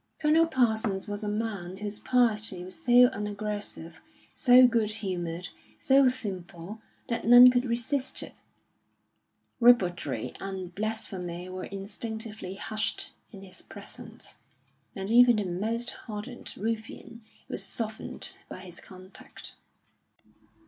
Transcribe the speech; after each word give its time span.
Colonel 0.17 0.47
Parsons 0.47 1.07
was 1.07 1.23
a 1.23 1.27
man 1.29 1.77
whose 1.77 1.99
piety 1.99 2.63
was 2.63 2.81
so 2.83 3.05
unaggressive, 3.09 4.01
so 4.33 4.65
good 4.65 4.89
humoured, 4.89 5.49
so 5.77 6.07
simple, 6.07 6.81
that 7.07 7.27
none 7.27 7.51
could 7.51 7.65
resist 7.65 8.23
it; 8.23 8.33
ribaldry 9.59 10.33
and 10.39 10.73
blasphemy 10.73 11.49
were 11.49 11.65
instinctively 11.65 12.55
hushed 12.55 13.13
in 13.29 13.43
his 13.43 13.61
presence, 13.61 14.37
and 14.95 15.11
even 15.11 15.35
the 15.35 15.45
most 15.45 15.91
hardened 16.07 16.51
ruffian 16.57 17.21
was 17.47 17.63
softened 17.63 18.33
by 18.49 18.57
his 18.61 18.79
contact. 18.81 19.53